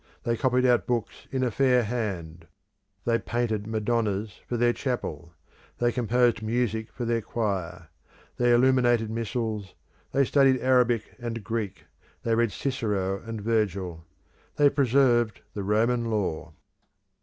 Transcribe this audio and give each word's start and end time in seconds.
They 0.23 0.35
copied 0.35 0.65
out 0.65 0.87
books 0.87 1.27
in 1.29 1.43
a 1.43 1.51
fair 1.51 1.83
hand: 1.83 2.47
they 3.05 3.19
painted 3.19 3.67
Madonnas 3.67 4.41
for 4.47 4.57
their 4.57 4.73
chapel: 4.73 5.35
they 5.77 5.91
composed 5.91 6.41
music 6.41 6.91
for 6.91 7.05
their 7.05 7.21
choir: 7.21 7.89
they 8.37 8.51
illuminated 8.51 9.11
missals: 9.11 9.75
they 10.11 10.25
studied 10.25 10.59
Arabic 10.59 11.13
and 11.19 11.43
Greek: 11.43 11.85
they 12.23 12.33
read 12.33 12.51
Cicero 12.51 13.21
and 13.21 13.41
Virgil: 13.41 14.03
they 14.55 14.71
preserved 14.71 15.41
the 15.53 15.61
Roman 15.61 16.05
Law. 16.05 16.53